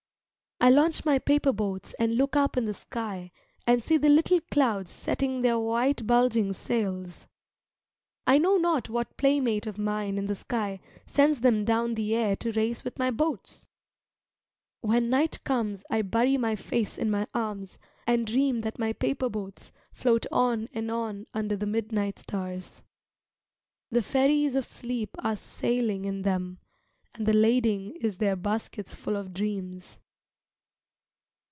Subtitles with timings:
[0.63, 3.31] I launch my paper boats and look up into the sky
[3.65, 7.25] and see the little clouds setting their white bulging sails.
[8.27, 12.35] I know not what playmate of mine in the sky sends them down the air
[12.35, 13.65] to race with my boats!
[14.81, 19.29] When night comes I bury my face in my arms and dream that my paper
[19.29, 22.83] boats float on and on under the midnight stars.
[23.89, 26.59] The fairies of sleep are sailing in them,
[27.15, 29.97] and the lading is their baskets full of dreams.